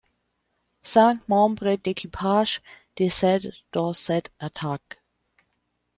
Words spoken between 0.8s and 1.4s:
Cinq